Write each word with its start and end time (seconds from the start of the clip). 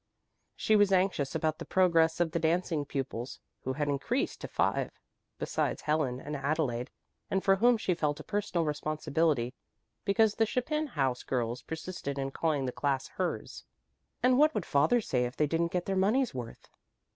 She 0.55 0.75
was 0.75 0.91
anxious 0.91 1.35
about 1.35 1.59
the 1.59 1.63
progress 1.65 2.19
of 2.19 2.31
the 2.31 2.39
dancing 2.39 2.85
pupils, 2.85 3.39
who 3.63 3.73
had 3.73 3.87
increased 3.87 4.41
to 4.41 4.47
five, 4.47 4.89
besides 5.37 5.83
Helen 5.83 6.19
and 6.19 6.35
Adelaide, 6.35 6.89
and 7.29 7.43
for 7.43 7.57
whom 7.57 7.77
she 7.77 7.93
felt 7.93 8.19
a 8.19 8.23
personal 8.23 8.65
responsibility, 8.65 9.53
because 10.03 10.33
the 10.33 10.47
Chapin 10.47 10.87
house 10.87 11.21
girls 11.21 11.61
persisted 11.61 12.17
in 12.17 12.31
calling 12.31 12.65
the 12.65 12.71
class 12.71 13.09
hers. 13.09 13.63
And 14.23 14.39
what 14.39 14.55
would 14.55 14.65
father 14.65 15.01
say 15.01 15.25
if 15.25 15.35
they 15.37 15.45
didn't 15.45 15.71
get 15.71 15.85
their 15.85 15.95
money's 15.95 16.33
worth? 16.33 16.67